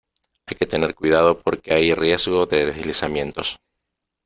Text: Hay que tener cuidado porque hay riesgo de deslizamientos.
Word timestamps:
Hay 0.47 0.57
que 0.57 0.65
tener 0.65 0.95
cuidado 0.95 1.39
porque 1.43 1.75
hay 1.75 1.93
riesgo 1.93 2.47
de 2.47 2.65
deslizamientos. 2.65 3.59